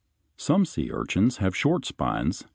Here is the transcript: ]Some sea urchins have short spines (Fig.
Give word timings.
]Some 0.47 0.65
sea 0.65 0.89
urchins 0.91 1.37
have 1.37 1.55
short 1.55 1.85
spines 1.85 2.39
(Fig. 2.41 2.49